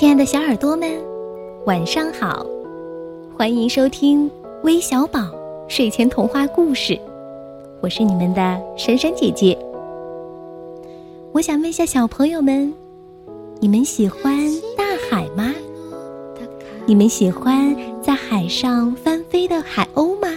[0.00, 0.90] 亲爱的小耳朵们，
[1.66, 2.46] 晚上好！
[3.36, 4.30] 欢迎收听
[4.62, 5.30] 微小宝
[5.68, 6.98] 睡前童话故事，
[7.82, 9.54] 我是你们的珊珊姐姐。
[11.32, 12.72] 我想问一下小朋友们，
[13.60, 15.54] 你们喜欢大海吗？
[16.86, 20.28] 你们喜欢在海上翻飞的海鸥吗？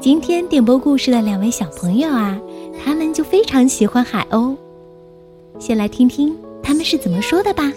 [0.00, 2.40] 今天点播故事的两位小朋友啊，
[2.80, 4.54] 他们就非常喜欢海鸥。
[5.58, 7.72] 先来听听他们是怎么说的吧。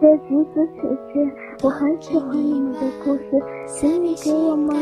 [0.00, 0.80] 这橘子姐
[1.12, 1.20] 姐，
[1.62, 3.24] 我很喜欢你们的故事，
[3.66, 4.74] 请你给我们，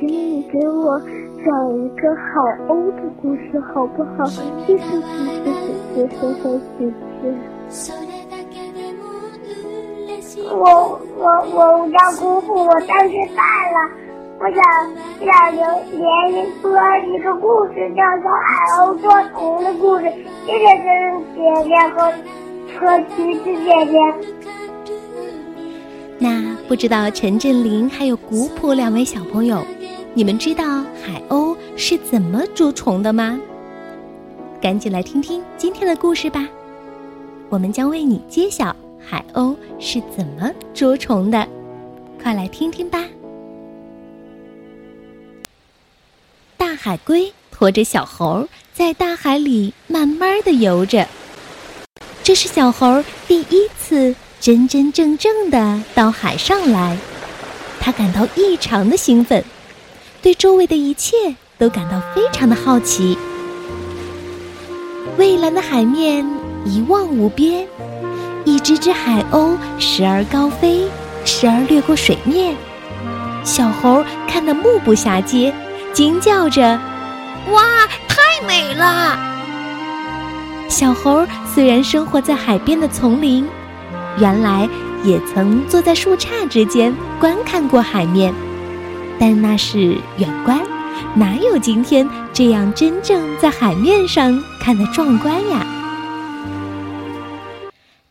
[0.00, 4.24] 请你给我讲一个海鸥的故事，好不好？
[4.26, 5.00] 谢谢橘子
[5.94, 6.34] 姐姐，谢谢
[6.76, 6.92] 姐
[7.22, 7.24] 姐。
[10.50, 13.38] 我我我叫姑姑，我三岁半
[13.72, 13.78] 了，
[14.40, 14.58] 我想
[15.24, 15.62] 想留
[16.00, 16.02] 连
[16.60, 16.62] 说
[17.06, 18.42] 一个故事，叫《做海
[18.82, 20.02] 鸥捉虫》的故事。
[20.44, 20.84] 谢谢珍
[21.36, 22.10] 姐姐和
[22.76, 23.96] 和橘子姐姐。
[26.24, 29.62] 那不知道陈振林还有古朴两位小朋友，
[30.14, 33.38] 你们知道海鸥是怎么捉虫的吗？
[34.58, 36.48] 赶紧来听听今天的故事吧，
[37.50, 41.46] 我们将为你揭晓海鸥是怎么捉虫的，
[42.22, 43.04] 快来听听吧。
[46.56, 51.06] 大海龟驮着小猴在大海里慢慢的游着，
[52.22, 54.14] 这是小猴第一次。
[54.44, 56.98] 真真正正的到海上来，
[57.80, 59.42] 他感到异常的兴奋，
[60.20, 63.16] 对周围的一切都感到非常的好奇。
[65.16, 66.28] 蔚蓝的海面
[66.66, 67.66] 一望无边，
[68.44, 70.90] 一只只海鸥时而高飞，
[71.24, 72.54] 时而掠过水面。
[73.44, 75.54] 小猴看得目不暇接，
[75.94, 76.78] 惊叫着
[77.50, 79.18] ：“哇，太美了！”
[80.68, 83.48] 小猴虽然生活在海边的丛林。
[84.20, 84.68] 原来
[85.04, 88.32] 也曾坐在树杈之间观看过海面，
[89.18, 90.60] 但那是远观，
[91.14, 95.66] 哪有今天这样真正在海面上看的壮观呀？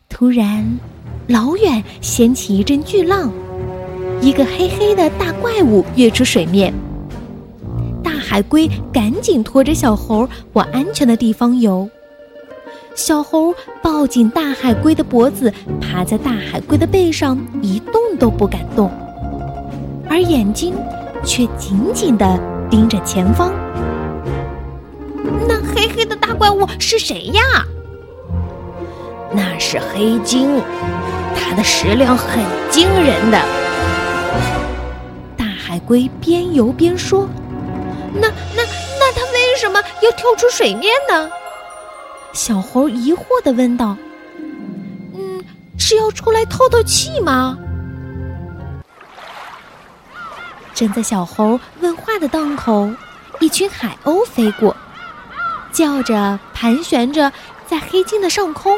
[0.08, 0.78] 突然，
[1.26, 3.32] 老远掀起一阵巨浪，
[4.20, 6.72] 一个黑黑的大怪物跃出水面。
[8.02, 11.88] 大海龟赶紧拖着小猴往安全的地方游。
[12.94, 18.90] 小猴抱紧大海龟的脖子，趴在大海龟的背上，一动都不敢动，
[20.08, 20.74] 而眼睛
[21.24, 22.38] 却紧紧地
[22.70, 23.52] 盯着前方。
[25.48, 27.42] 那黑黑的大怪物是谁呀？
[29.32, 30.62] 那是黑鲸，
[31.36, 33.38] 它的食量很惊人的。
[35.36, 37.28] 大海龟边游边说
[38.14, 41.28] ：“那那那，它为什么要跳出水面呢？”
[42.34, 43.96] 小猴疑惑的问道
[45.14, 45.42] ：“嗯，
[45.78, 47.56] 是要出来透透气吗？”
[50.74, 52.90] 正在小猴问话的当口，
[53.38, 54.76] 一群海鸥飞过，
[55.72, 57.32] 叫着盘旋着
[57.66, 58.76] 在黑鲸的上空。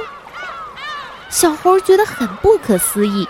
[1.30, 3.26] 小猴觉得很不可思议，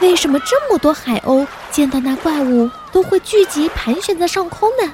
[0.00, 4.92] 为什么这么多海鸥见到那怪物都会聚集盘旋在上空呢？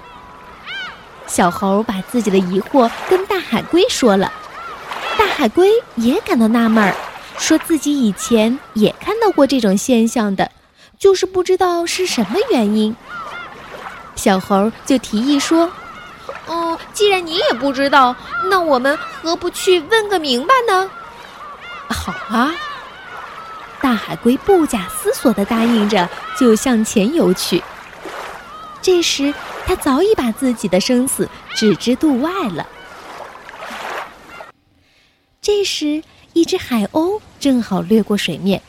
[1.27, 4.33] 小猴把自己的疑惑跟大海龟说了，
[5.19, 6.95] 大海龟也感到纳闷儿，
[7.37, 10.51] 说自己以前也看到过这种现象的，
[10.99, 12.95] 就是不知道是什么原因。
[14.15, 15.71] 小猴就提议说
[16.47, 18.15] ：“哦，既然你也不知道，
[18.45, 20.91] 那我们何不去问个明白呢？”
[21.91, 22.55] 好啊，
[23.81, 26.09] 大海龟不假思索地答应着，
[26.39, 27.63] 就向前游去。
[28.81, 29.35] 这时。
[29.67, 32.67] 他早已把自己的生死置之度外了。
[35.43, 38.63] 这时，一只海鸥正好掠过水面，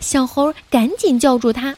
[0.00, 1.76] 小猴赶紧叫住他：“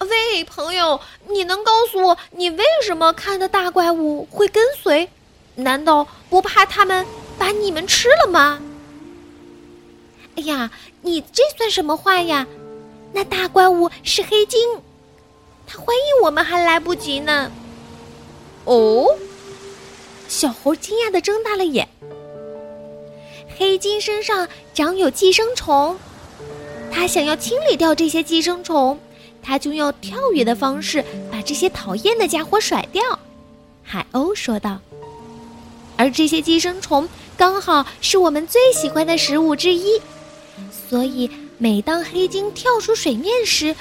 [0.00, 5.08] 喂，朋友，你能告诉我，你为什么看的大怪物会跟随？
[5.54, 7.06] 难道不怕他们
[7.38, 8.60] 把你们吃了吗？”
[10.36, 10.70] 哎呀，
[11.00, 12.46] 你这算什么话呀？
[13.14, 14.60] 那大怪物是黑鲸。
[15.66, 17.50] 他欢迎我们还来不及呢。
[18.64, 19.06] 哦，
[20.28, 21.88] 小猴惊讶的睁大了眼。
[23.58, 25.98] 黑鲸身上长有寄生虫，
[26.92, 28.98] 他想要清理掉这些寄生虫，
[29.42, 33.02] 他就用跳跃的方式把这些讨厌的家伙甩掉。
[33.82, 34.78] 海鸥说道。
[35.96, 37.08] 而这些寄生虫
[37.38, 39.98] 刚好是我们最喜欢的食物之一，
[40.90, 43.74] 所以每当黑鲸跳出水面时，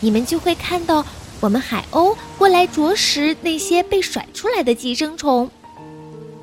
[0.00, 1.06] 你们就会看到。
[1.40, 5.50] 我们海鸥过来啄食那些被甩出来的寄生虫。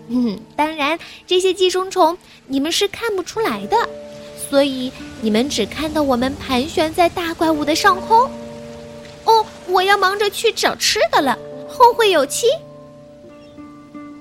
[0.07, 2.17] 嗯，当然，这些寄生虫
[2.47, 3.77] 你们是看不出来的，
[4.49, 4.91] 所以
[5.21, 8.29] 你们只看到我们盘旋在大怪物的上空。
[9.25, 12.47] 哦，我要忙着去找吃的了，后会有期。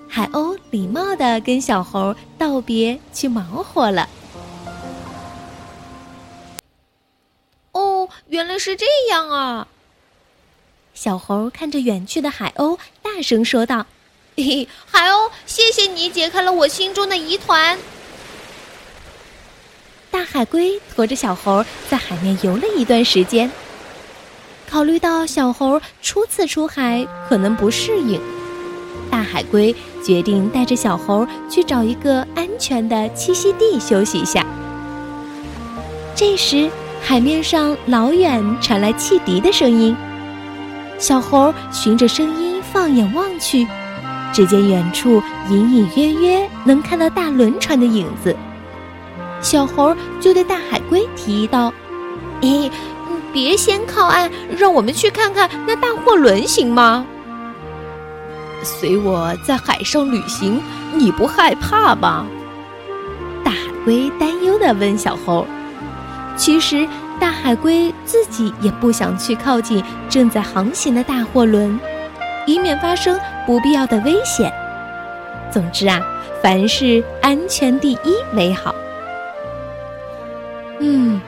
[0.09, 4.09] 海鸥礼貌的跟小猴道别，去忙活了。
[7.73, 9.69] 哦，原来是这样啊！
[10.97, 13.87] 小猴看着远去的海鸥，大声说道。
[14.35, 17.79] 嘿嘿，海鸥，谢谢你解开了我心中的疑团。
[20.11, 23.51] 大海龟驮着小猴在海面游了一段时间，
[24.71, 28.19] 考虑到小猴初次出海可能不适应，
[29.11, 34.47] 大海龟决定带着小猴去找一个安全的栖息地休息一下。
[36.15, 36.71] 这时，
[37.03, 39.95] 海面上老远传来汽笛的声音，
[40.99, 43.67] 小猴循着声音放眼望去。
[44.33, 48.37] 只见远处隐隐约约能看到大轮船的影子，
[49.41, 51.73] 小猴就对大海龟提议道
[52.43, 52.71] ：“哎，
[53.33, 57.07] 别先靠岸，让我们去看看那大货轮，行吗？”
[58.63, 60.61] 随我在海上旅行，
[60.93, 62.27] 你不害怕吧？
[63.43, 65.47] 大海龟担忧地问小猴。
[66.37, 66.87] 其实，
[67.19, 71.79] 大海龟自己也不想去靠近正在航行的大货轮。
[72.47, 74.53] 以免发生不必要的危险。
[75.51, 76.01] 总之啊，
[76.41, 78.73] 凡事安全第一为好。
[80.79, 81.21] 嗯，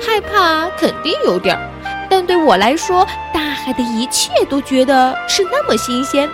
[0.00, 1.62] 害怕肯定有点儿，
[2.08, 3.04] 但对我来说，
[3.34, 6.28] 大海的一切都觉得是那么新鲜，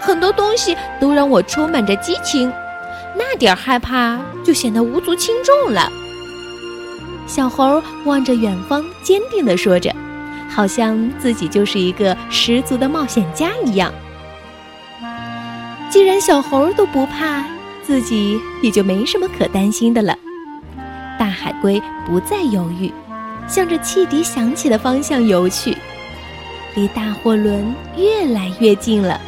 [0.00, 2.52] 很多东西都让我充满着激情，
[3.14, 5.88] 那点儿害怕就显得无足轻重了。
[7.26, 9.94] 小猴望着远方，坚定地说着。
[10.48, 13.90] 好像自己就是一个十足的冒险家一样。
[15.88, 17.42] 既然小猴都不怕，
[17.82, 20.14] 自己也就没什么可担心的了。
[21.18, 22.92] 大海龟不再犹豫，
[23.48, 25.74] 向着汽笛响起的方向游去，
[26.74, 29.18] 离大货轮越来越近了。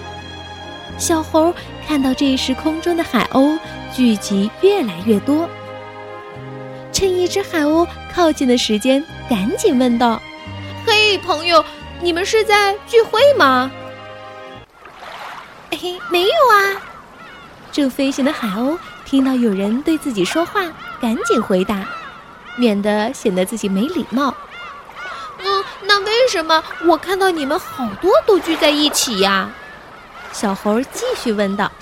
[0.99, 1.55] 小猴
[1.87, 3.59] 看到这时空中的海鸥
[3.95, 5.49] 聚集越来越多，
[6.95, 10.23] 趁一只海鸥靠近的时间，赶紧问道。
[10.87, 11.63] 嘿，朋友，
[12.01, 13.69] 你们是在聚会吗？
[15.73, 16.81] 嘿，没有啊。
[17.73, 20.63] 正飞行的海鸥听到有人对自己说话，
[21.01, 21.85] 赶紧回答，
[22.55, 24.33] 免得显得自己没礼貌。
[25.41, 29.51] 嗯，那为什么我看到你们好多都聚在一起呀？
[30.31, 31.73] 小猴继续问道。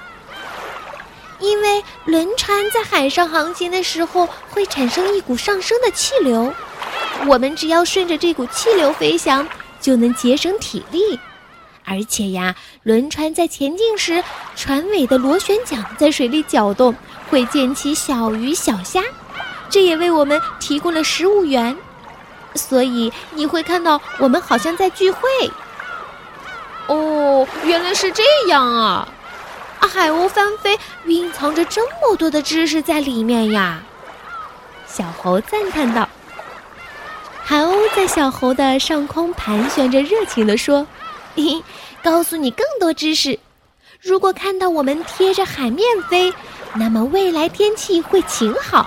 [1.43, 6.55] 因为轮船在海上航行的时候，会产生一股上升的气流。
[7.27, 9.47] 我们只要顺着这股气流飞翔，
[9.81, 11.19] 就能节省体力。
[11.85, 12.55] 而且呀，
[12.85, 14.23] 轮船在前进时，
[14.55, 16.95] 船尾的螺旋桨在水里搅动，
[17.29, 19.03] 会溅起小鱼小虾，
[19.69, 21.77] 这也为我们提供了食物源。
[22.55, 25.29] 所以你会看到我们好像在聚会。
[26.87, 29.09] 哦，原来是这样啊！
[29.87, 33.83] 海鸥翻飞，蕴藏着这么多的知识在里面呀。
[34.87, 36.09] 小猴赞叹道。
[37.45, 40.87] 海鸥在小猴的上空盘旋着，热情地说
[41.35, 41.63] ：“嘿，
[42.03, 43.39] 告诉你更多知识。
[44.01, 46.33] 如果看到我们贴着海面飞，
[46.75, 48.87] 那么未来天气会晴好；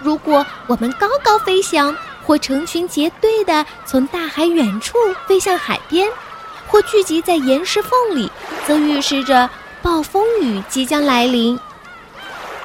[0.00, 4.96] 如果我们高高飞翔，或成群结队的从大海远处
[5.26, 6.08] 飞向海边，
[6.66, 8.30] 或聚集在岩石缝里，
[8.66, 9.48] 则预示着
[9.82, 11.58] 暴风雨即将来临。”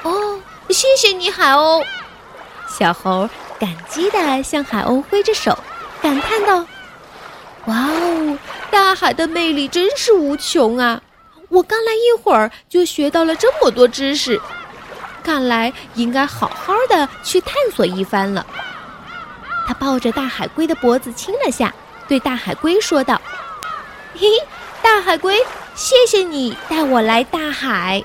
[0.02, 0.38] 哦，
[0.70, 1.84] 谢谢你，海鸥，
[2.68, 3.28] 小猴。
[3.56, 5.56] 感激地向海鸥挥着手，
[6.02, 6.66] 感叹道
[7.66, 11.00] ：“哇哦，大海的魅力真是无穷啊！
[11.48, 14.38] 我刚来一会儿就学到了这么多知识，
[15.22, 18.44] 看来应该好好的去探索一番了。”
[19.66, 21.72] 他抱着大海龟的脖子亲了下，
[22.08, 23.18] 对大海龟说道
[24.18, 24.26] ：“嘿，
[24.82, 25.40] 大海龟，
[25.74, 28.02] 谢谢你带我来大海。”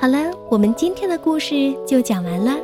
[0.00, 2.58] 好了，我们今天的故事就讲完了。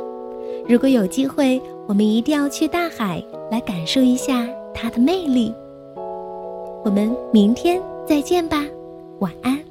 [0.67, 5.53] 如果有机会，我们一定要去大海来感受一下它的魅力。
[6.83, 8.63] 我们明天再见吧，
[9.19, 9.70] 晚安。